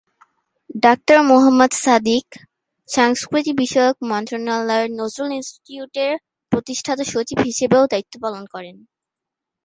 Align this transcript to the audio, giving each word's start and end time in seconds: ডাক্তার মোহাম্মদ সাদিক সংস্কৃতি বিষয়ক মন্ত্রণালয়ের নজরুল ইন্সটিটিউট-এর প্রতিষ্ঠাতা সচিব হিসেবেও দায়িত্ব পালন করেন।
ডাক্তার 0.83 1.17
মোহাম্মদ 1.23 1.71
সাদিক 1.83 2.27
সংস্কৃতি 2.89 3.51
বিষয়ক 3.63 3.95
মন্ত্রণালয়ের 4.11 4.89
নজরুল 4.99 5.31
ইন্সটিটিউট-এর 5.31 6.13
প্রতিষ্ঠাতা 6.51 7.03
সচিব 7.03 7.37
হিসেবেও 7.47 7.83
দায়িত্ব 7.91 8.13
পালন 8.23 8.43
করেন। 8.53 8.75